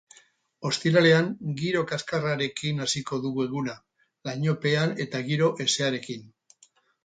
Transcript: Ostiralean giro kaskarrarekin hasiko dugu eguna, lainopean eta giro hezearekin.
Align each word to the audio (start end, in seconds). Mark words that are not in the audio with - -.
Ostiralean 0.69 1.27
giro 1.59 1.83
kaskarrarekin 1.91 2.83
hasiko 2.87 3.21
dugu 3.27 3.45
eguna, 3.45 3.77
lainopean 4.31 4.99
eta 5.09 5.25
giro 5.33 5.55
hezearekin. 5.63 6.29